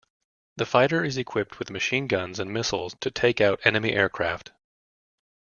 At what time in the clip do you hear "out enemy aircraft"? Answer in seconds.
3.39-4.51